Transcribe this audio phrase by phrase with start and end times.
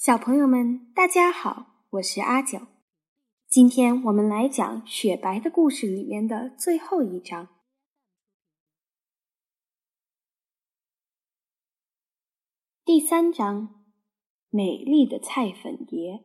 [0.00, 2.60] 小朋友们，大家好，我是阿九。
[3.50, 7.48] 今天我们来讲雪白的故事里面的最后一章，
[12.82, 13.84] 第三章：
[14.48, 16.24] 美丽的菜粉蝶。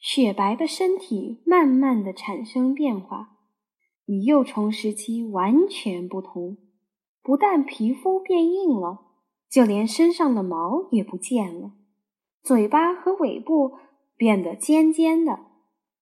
[0.00, 3.38] 雪白的身体慢慢的产生变化，
[4.06, 6.58] 与幼虫时期完全不同。
[7.22, 9.13] 不但皮肤变硬了。
[9.50, 11.72] 就连身上的毛也不见了，
[12.42, 13.78] 嘴巴和尾部
[14.16, 15.46] 变得尖尖的，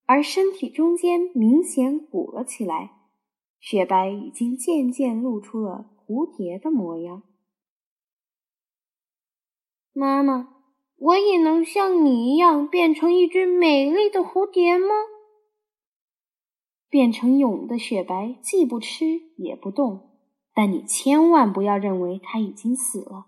[0.06, 2.92] 而身体中间明显鼓了起来。
[3.60, 7.22] 雪白已经渐渐露出了蝴蝶的模样。
[9.92, 10.48] 妈妈，
[10.96, 14.88] 我也能像你一样变成一只美丽的蝴蝶吗？
[16.88, 19.04] 变成蛹的雪白既不吃
[19.36, 20.10] 也不动，
[20.52, 23.26] 但你千万不要认为它已经死了。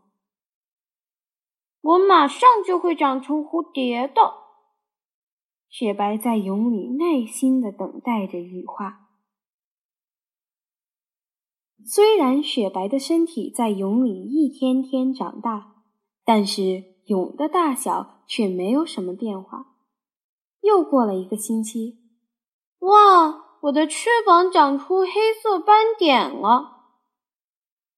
[1.85, 4.33] 我马上就会长成蝴蝶的。
[5.69, 9.11] 雪白在蛹里耐心的等待着羽化。
[11.85, 15.83] 虽然雪白的身体在蛹里一天天长大，
[16.25, 19.75] 但是蛹的大小却没有什么变化。
[20.63, 21.99] 又过了一个星期，
[22.79, 26.95] 哇，我的翅膀长出黑色斑点了！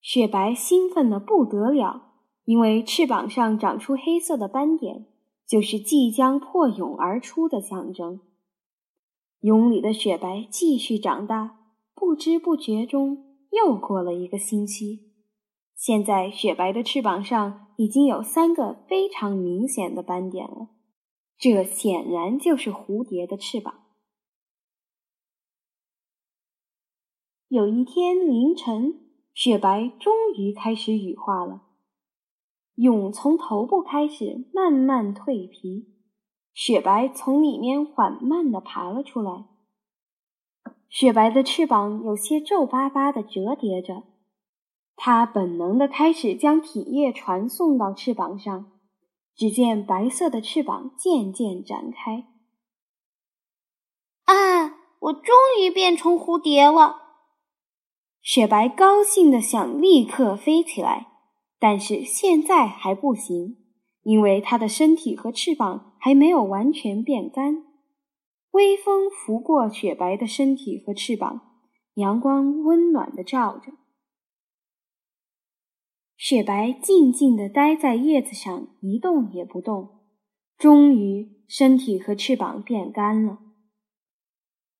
[0.00, 2.05] 雪白兴奋的不得了。
[2.46, 5.04] 因为翅膀上长出黑色的斑点，
[5.46, 8.20] 就是即将破蛹而出的象征。
[9.40, 11.58] 蛹里的雪白继续长大，
[11.94, 15.12] 不知不觉中又过了一个星期。
[15.74, 20.68] 现在，雪白的翅膀上已经有三个非常明显的斑点了，
[21.36, 23.82] 这显然就是蝴蝶的翅膀。
[27.48, 29.00] 有一天凌晨，
[29.34, 31.65] 雪白终于开始羽化了。
[32.76, 35.88] 蛹从头部开始慢慢蜕皮，
[36.54, 39.46] 雪白从里面缓慢地爬了出来。
[40.88, 44.04] 雪白的翅膀有些皱巴巴地折叠着，
[44.94, 48.72] 它本能地开始将体液传送到翅膀上。
[49.34, 52.26] 只见白色的翅膀渐渐展开。
[54.24, 54.76] 啊！
[54.98, 57.02] 我终于变成蝴蝶了！
[58.22, 61.15] 雪白高兴的想立刻飞起来。
[61.58, 63.56] 但是现在还不行，
[64.02, 67.64] 因为它的身体和翅膀还没有完全变干。
[68.52, 71.40] 微风拂过雪白的身体和翅膀，
[71.94, 73.72] 阳光温暖的照着。
[76.16, 80.00] 雪白静静地待在叶子上，一动也不动。
[80.56, 83.38] 终于，身体和翅膀变干了。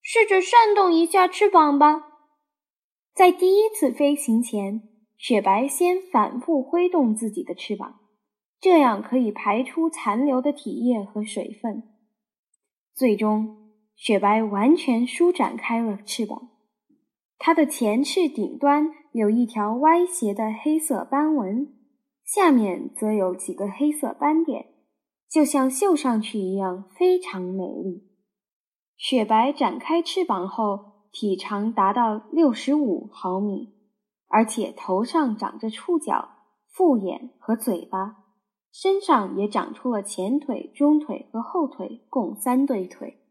[0.01, 2.05] 试着扇动一下翅膀吧，
[3.15, 4.96] 在第一次飞行前。
[5.17, 8.01] 雪白先反复挥动自己的翅膀，
[8.61, 11.83] 这样可以排出残留的体液和水分。
[12.95, 16.51] 最终，雪白完全舒展开了翅膀。
[17.39, 21.75] 它的前翅顶端有一条歪斜的黑色斑纹，
[22.25, 24.67] 下面则有几个黑色斑点，
[25.31, 28.09] 就像绣上去一样，非常美丽。
[28.97, 33.76] 雪白展开翅膀后，体长达到六十五毫米。
[34.29, 36.29] 而且头上长着触角、
[36.69, 38.25] 复眼和嘴巴，
[38.73, 43.23] 身上也长出了前腿、中腿和后腿，共三对腿。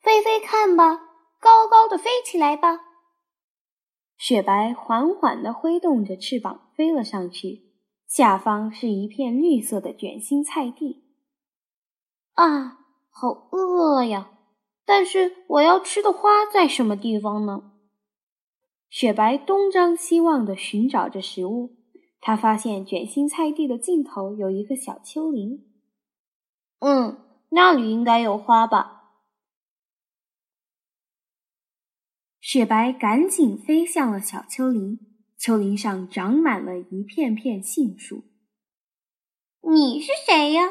[0.00, 1.00] 飞飞看吧，
[1.40, 2.80] 高高的飞起来吧！
[4.16, 7.72] 雪白缓缓地挥动着翅膀飞了上去，
[8.06, 11.04] 下方是一片绿色的卷心菜地。
[12.34, 12.78] 啊，
[13.10, 14.30] 好饿呀！
[14.84, 17.72] 但是我要吃的花在什么地方呢？
[18.88, 21.76] 雪白东张西望地寻找着食物，
[22.20, 25.66] 他发现卷心菜地的尽头有一个小丘陵。
[26.78, 27.18] 嗯，
[27.50, 28.92] 那里应该有花吧？
[32.40, 35.00] 雪白赶紧飞向了小丘陵，
[35.36, 38.22] 丘陵上长满了一片片杏树。
[39.62, 40.68] 你是谁呀？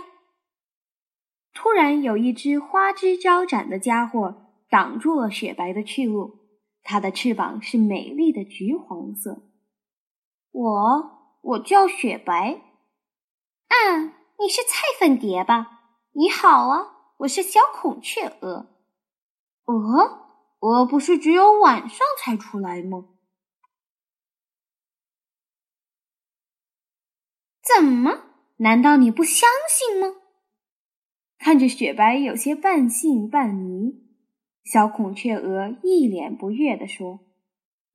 [1.53, 6.44] 突然，有一只花枝招展的家伙挡住了雪白的去路。
[6.87, 9.41] 它的翅膀是美丽的橘黄色。
[10.51, 12.61] 我，我叫雪白。
[13.67, 14.03] 啊，
[14.39, 15.97] 你是菜粉蝶吧？
[16.11, 18.67] 你好啊，我是小孔雀蛾。
[19.65, 20.27] 鹅，
[20.59, 23.07] 鹅不是只有晚上才出来吗？
[27.63, 28.21] 怎么？
[28.57, 30.21] 难道你不相信吗？
[31.39, 34.05] 看着雪白，有些半信半疑。
[34.65, 37.19] 小孔雀鹅一脸不悦地说：“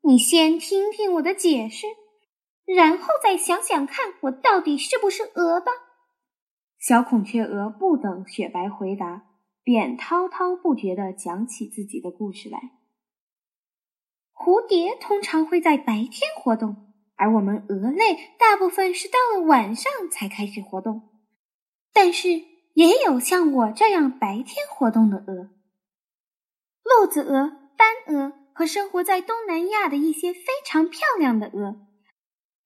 [0.02, 1.86] 你先听听我的解释。
[2.64, 5.72] 然后再想想看，我到底是不是鹅吧。
[6.78, 9.24] 小孔雀鹅不等雪白回答，
[9.64, 12.60] 便滔滔不绝地讲起自己的故事来。
[14.32, 21.10] 蝴蝶通常会在白天活动，而我们鹅类大部分是到了晚上才开始活动。
[21.92, 22.28] 但是
[22.74, 25.50] 也有像我这样白天活动的鹅，
[26.82, 31.76] 鹿子鹅、斑鹅和生活在东南亚的一些非常漂亮的鹅，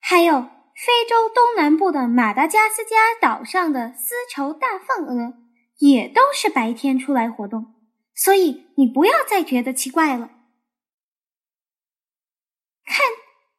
[0.01, 0.43] 还有
[0.75, 5.35] 非洲东南部的马达加斯加岛上的丝绸大凤鹅，
[5.79, 7.75] 也都是白天出来活动。
[8.15, 10.31] 所以你不要再觉得奇怪了。
[12.87, 13.07] 看，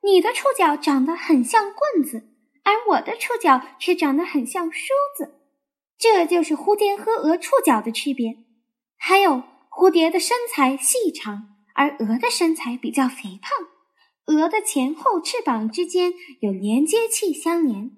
[0.02, 2.30] 你的触角长得很像棍子，
[2.64, 5.42] 而我的触角却长得很像梳子。
[5.98, 8.46] 这就是蝴蝶和鹅触角的区别。
[8.98, 9.44] 还有，
[9.76, 13.52] 蝴蝶的身材细长，而鹅的身材比较肥胖。
[14.28, 17.92] 鹅的前后翅膀之间有连接器相连，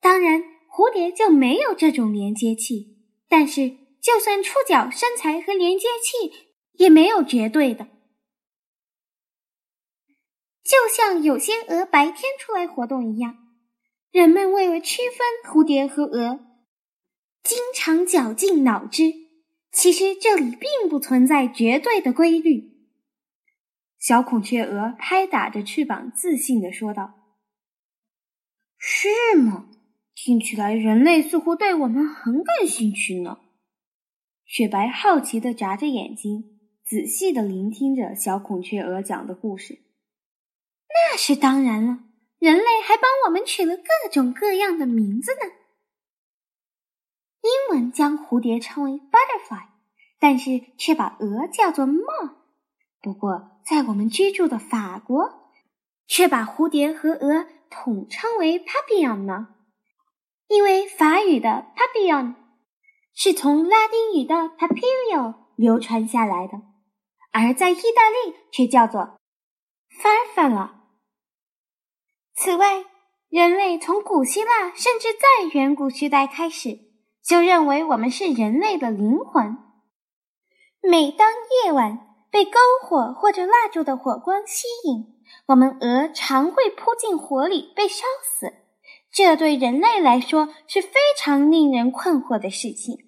[0.00, 2.98] 当然，蝴蝶就没有这种连接器。
[3.28, 3.70] 但是，
[4.02, 7.86] 就算触角、身材和连接器，也没有绝对的。
[10.64, 13.36] 就像有些鹅白天出来活动一样，
[14.10, 16.40] 人们为了区分蝴蝶和鹅。
[17.44, 19.12] 经常绞尽脑汁，
[19.74, 22.72] 其实这里并不存在绝对的规律。
[23.98, 27.14] 小孔雀鹅拍打着翅膀，自信地说道
[28.78, 29.68] ：“是吗？
[30.14, 33.40] 听起来人类似乎对我们很感兴趣呢。”
[34.46, 39.80] 雪白好奇地眨着眼睛，仔细地聆听着小孔雀鹅讲的故事。
[40.88, 41.98] 那是当然了，
[42.38, 45.63] 人类还帮我们取了各种各样的名字呢。
[47.44, 49.66] 英文将蝴蝶称为 butterfly，
[50.18, 52.30] 但是却把鹅叫做 m o。
[53.02, 55.50] 不过，在我们居住的法国，
[56.06, 59.48] 却把蝴蝶和鹅统称为 papillon 呢。
[60.48, 62.34] 因为法语的 papillon
[63.14, 66.62] 是从拉丁语的 papilio 流传下来的，
[67.30, 69.18] 而在意大利却叫做
[70.02, 70.70] farfalla。
[72.34, 72.86] 此外，
[73.28, 76.93] 人类从古希腊甚至在远古时代开始。
[77.26, 79.56] 就认为我们是人类的灵魂。
[80.82, 81.32] 每当
[81.64, 81.98] 夜晚
[82.30, 85.06] 被篝火或者蜡烛的火光吸引，
[85.46, 88.52] 我们鹅常会扑进火里被烧死。
[89.10, 92.98] 这对人类来说是非常令人困惑的事情。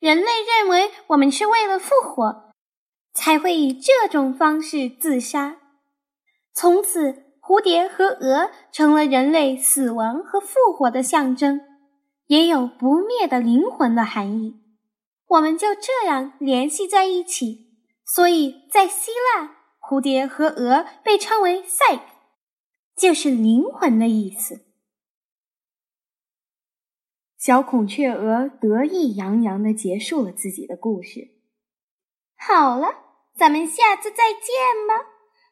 [0.00, 2.50] 人类认为我们是为了复活，
[3.12, 5.58] 才会以这种方式自杀。
[6.52, 11.60] 从此，蝴蝶和鹅成了人类死亡和复活的象征。
[12.26, 14.60] 也有不灭的灵魂的含义，
[15.26, 17.72] 我们就这样联系在一起。
[18.06, 22.00] 所以在希腊，蝴蝶和鹅被称为 “psyche”，
[22.96, 24.66] 就是灵魂的意思。
[27.38, 31.30] 小孔雀鹅得意洋洋地结束了自己的故事。
[32.36, 32.88] 好了，
[33.36, 35.06] 咱们下次再见吧。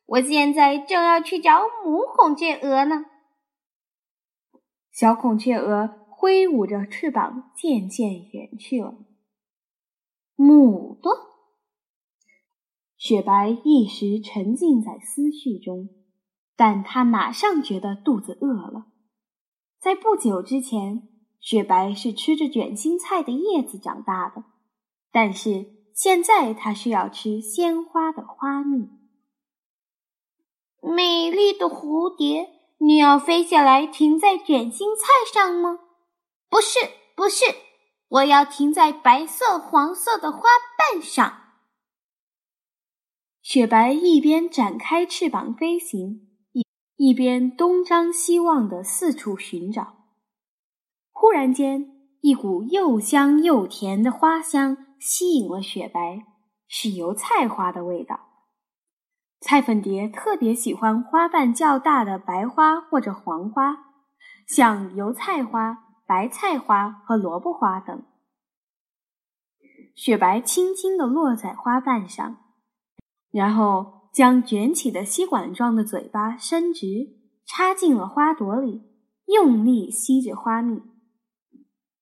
[0.06, 3.06] 我现在正要去找母孔雀鹅呢。
[4.90, 6.01] 小孔雀鹅。
[6.22, 8.94] 挥舞着翅膀，渐渐远去了。
[10.36, 11.10] 母的，
[12.96, 15.88] 雪白一时沉浸在思绪中，
[16.54, 18.86] 但他马上觉得肚子饿了。
[19.80, 21.08] 在不久之前，
[21.40, 24.44] 雪白是吃着卷心菜的叶子长大的，
[25.10, 28.88] 但是现在他需要吃鲜花的花蜜。
[30.80, 32.48] 美丽的蝴蝶，
[32.78, 35.81] 你要飞下来停在卷心菜上吗？
[36.52, 36.80] 不是，
[37.16, 37.46] 不是，
[38.08, 40.42] 我要停在白色、黄色的花
[40.76, 41.44] 瓣上。
[43.40, 46.66] 雪白一边展开翅膀飞行，一
[46.96, 49.94] 一边东张西望的四处寻找。
[51.10, 51.90] 忽然间，
[52.20, 56.26] 一股又香又甜的花香吸引了雪白，
[56.68, 58.20] 是油菜花的味道。
[59.40, 63.78] 菜粉蝶特别喜欢花瓣较大的白花或者黄花，
[64.46, 65.88] 像油菜花。
[66.12, 68.04] 白菜花和萝卜花等，
[69.94, 72.36] 雪白轻轻地落在花瓣上，
[73.30, 77.16] 然后将卷起的吸管状的嘴巴伸直，
[77.46, 78.82] 插进了花朵里，
[79.24, 80.82] 用力吸着花蜜。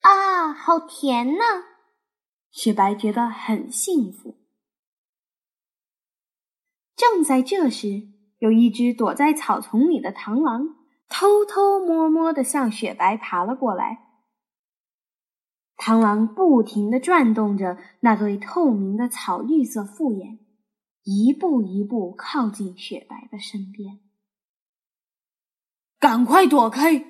[0.01, 1.45] 啊，好甜呢！
[2.51, 4.41] 雪白觉得很幸福。
[6.97, 10.80] 正在这时，有一只躲在草丛里的螳螂。
[11.11, 14.07] 偷偷摸摸地向雪白爬了过来。
[15.77, 20.39] 螳螂不停地转动着那对透明的草绿色复眼，
[21.03, 23.99] 一步一步靠近雪白的身边。
[25.99, 27.05] 赶快躲开！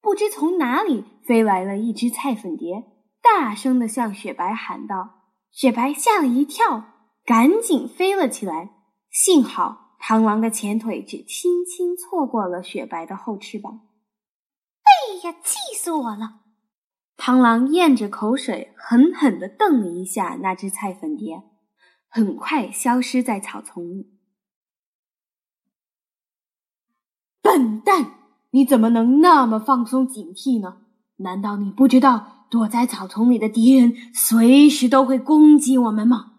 [0.00, 2.84] 不知从哪里飞来了一只菜粉蝶，
[3.22, 6.84] 大声的向雪白喊道：“雪白吓了一跳，
[7.24, 8.70] 赶紧飞了起来。
[9.10, 13.88] 幸好螳螂的前腿只轻轻错过了雪白的后翅膀。
[14.82, 16.40] 哎呀，气死我了！”
[17.16, 21.42] 螳螂咽着口水，狠狠地瞪了一下那只菜粉蝶，
[22.06, 24.18] 很快消失在草丛里。
[27.40, 28.18] 笨蛋！
[28.50, 30.82] 你怎么能那么放松警惕呢？
[31.16, 36.33] 难道你不知道躲在草丛里的敌人随时都会攻击我们吗？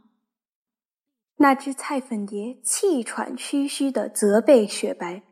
[1.37, 5.23] 那只菜粉蝶气喘吁吁地责备雪白。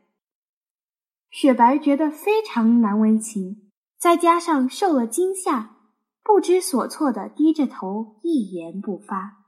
[1.30, 5.76] 雪白觉得非常难为情，再加上受了惊吓，
[6.22, 9.44] 不知所措地低着头，一言不发。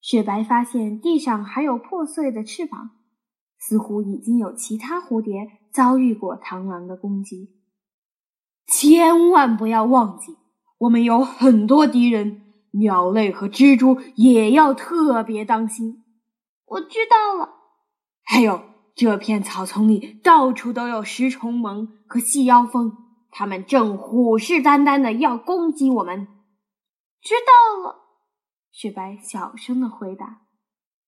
[0.00, 2.92] 雪白发现地上还有破碎的翅膀。
[3.58, 7.56] 似乎已经有其他蝴蝶遭遇过螳螂的攻击。
[8.66, 10.36] 千万不要忘记，
[10.76, 16.04] 我们有很多敌人，鸟类和蜘蛛也要特别当心。
[16.66, 17.50] 我知道了。
[18.22, 18.62] 还有，
[18.94, 22.92] 这片草丛里到处都有食虫虻和细腰蜂，
[23.30, 26.26] 它们正虎视眈眈的要攻击我们。
[27.22, 27.96] 知道了，
[28.70, 30.42] 雪白小声的回答。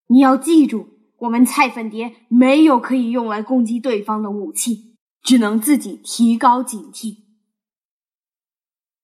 [0.08, 0.98] 你要记住。
[1.20, 7.16] 我们菜粉蝶没有可以用来攻击对方的武器，只能自己提高警惕。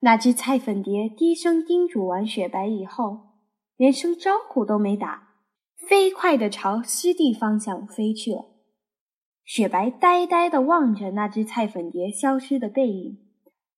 [0.04, 3.20] 那只菜粉蝶低声叮嘱完雪白以后，
[3.74, 5.30] 连声招呼都没打，
[5.76, 8.44] 飞快地朝湿地方向飞去了。
[9.46, 13.18] 雪白呆呆地望着那只菜粉蝶消失的背影，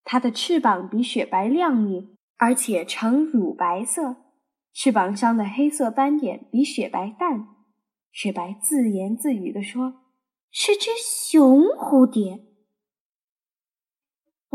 [0.03, 4.17] 它的翅膀比雪白亮丽，而且呈乳白色，
[4.73, 7.47] 翅膀上的黑色斑点比雪白淡。
[8.11, 10.01] 雪白自言自语地说
[10.51, 12.41] ：“是只雄蝴蝶，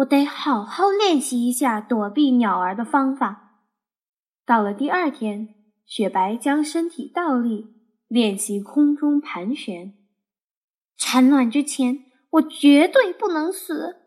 [0.02, 3.64] 我得好好练习一下躲避鸟儿的方法。”
[4.46, 5.56] 到了第二天，
[5.86, 7.68] 雪白将身体倒立，
[8.08, 9.94] 练习空中盘旋。
[10.98, 13.98] 产卵之前，我绝对不能死。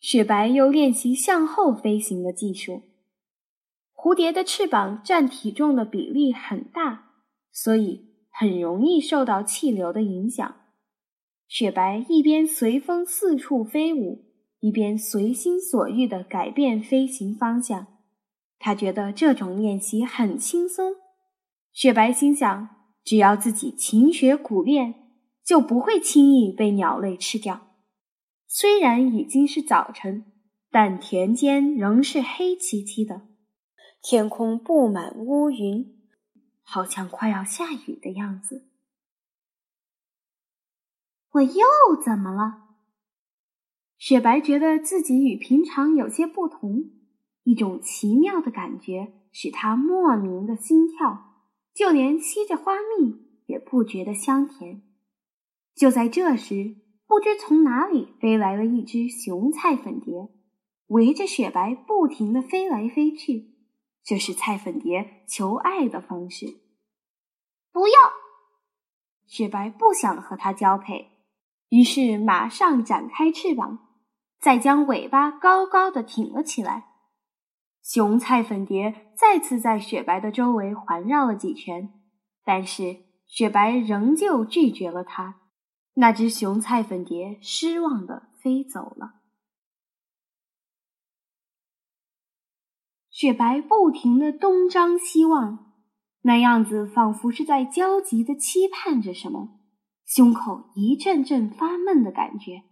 [0.00, 2.82] 雪白又练习向后飞行的技术。
[3.94, 7.10] 蝴蝶的翅膀占体重的比例很大，
[7.52, 8.08] 所以。
[8.32, 10.54] 很容易受到气流的影响。
[11.46, 14.29] 雪白一边随风四处飞舞，
[14.60, 17.86] 一边随心所欲地改变飞行方向。
[18.58, 20.94] 他觉得这种练习很轻松。
[21.72, 22.68] 雪白心想，
[23.02, 24.94] 只要自己勤学苦练，
[25.44, 27.68] 就不会轻易被鸟类吃掉。
[28.46, 30.24] 虽然已经是早晨，
[30.70, 33.28] 但田间仍是黑漆漆的，
[34.02, 35.96] 天空布满乌云。
[36.62, 38.68] 好像快要下雨的样子。
[41.32, 41.64] 我又
[42.04, 42.69] 怎么了？
[44.00, 46.84] 雪白觉得自己与平常有些不同，
[47.44, 51.34] 一种奇妙的感觉使他莫名的心跳，
[51.74, 54.80] 就连吸着花蜜也不觉得香甜。
[55.74, 56.76] 就在这时，
[57.06, 60.30] 不知从哪里飞来了一只雄菜粉蝶，
[60.86, 63.50] 围着雪白不停的飞来飞去。
[64.02, 66.46] 这是菜粉蝶求爱的方式。
[67.70, 67.94] 不要，
[69.26, 71.10] 雪白不想和它交配，
[71.68, 73.89] 于是马上展开翅膀，
[74.40, 76.86] 再将尾巴高高的挺了起来。
[77.82, 81.92] 雄菜粉蝶再次在雪白的周围环绕了几圈，
[82.44, 85.40] 但是雪白仍旧拒绝了它。
[85.94, 89.20] 那只雄菜粉蝶失望的飞走了。
[93.10, 95.74] 雪白不停的东张西望，
[96.22, 99.60] 那样子仿佛是在焦急的期盼着什么，
[100.06, 102.69] 胸口一阵阵发闷的感觉。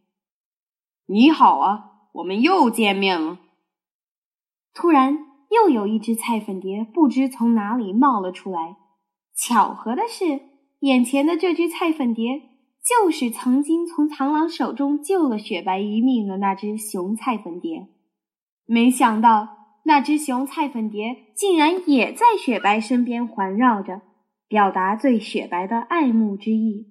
[1.11, 3.39] 你好啊，我们又见面了。
[4.75, 5.17] 突然，
[5.51, 8.77] 又有一只菜粉蝶不知从哪里冒了出来。
[9.35, 10.43] 巧合的是，
[10.81, 12.43] 眼前的这只菜粉蝶
[12.85, 17.89] 就是曾经从螳螂手中救了雪白一命的那只雄菜粉蝶。
[18.67, 19.57] 没想到。
[19.85, 24.03] 那只雄菜粉蝶竟然也在雪白身边环绕着，
[24.47, 26.89] 表达对雪白的爱慕之意。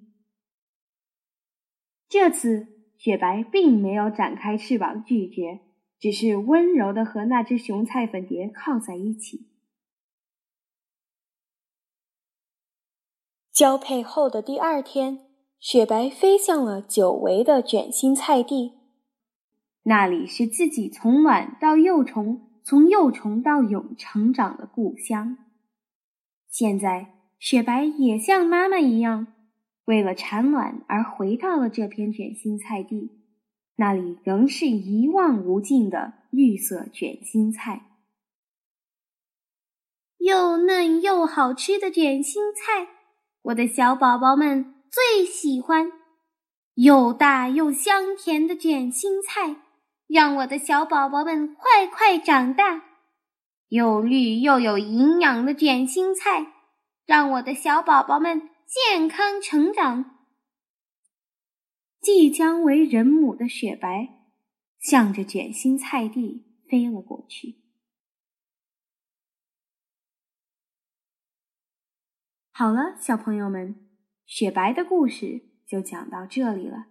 [2.08, 5.60] 这次，雪白并没有展开翅膀拒绝，
[5.98, 9.46] 只是温柔的和那只雄菜粉蝶靠在一起。
[13.50, 15.20] 交配后的第二天，
[15.58, 18.74] 雪白飞向了久违的卷心菜地，
[19.84, 22.44] 那里是自己从卵到幼虫。
[22.64, 25.38] 从幼虫到蛹成长的故乡。
[26.50, 29.28] 现在，雪白也像妈妈一样，
[29.88, 33.10] 为了产卵而回到了这片卷心菜地，
[33.74, 37.86] 那里仍是一望无尽的绿色卷心菜，
[40.18, 42.86] 又嫩又好吃的卷心菜，
[43.40, 45.90] 我的小宝宝们最喜欢。
[46.74, 49.56] 又大又香甜的卷心菜，
[50.06, 52.82] 让我的小宝宝们快快长大；
[53.70, 56.52] 又绿又有营养的卷心菜，
[57.06, 58.50] 让我的小宝宝们。
[58.68, 60.26] 健康成长。
[62.02, 64.26] 即将为人母的雪白，
[64.78, 67.62] 向着卷心菜地飞了过去。
[72.50, 73.88] 好了，小朋友们，
[74.26, 76.88] 雪白的故事就讲到这里了。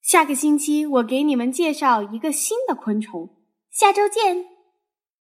[0.00, 3.44] 下个星期我给你们介绍一个新的昆虫。
[3.70, 4.53] 下周见。